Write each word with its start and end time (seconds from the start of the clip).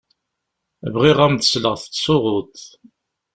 Bɣiɣ 0.93 1.17
ad 1.25 1.29
m-d-sleɣ 1.31 1.75
tettsuɣuḍ. 1.77 2.57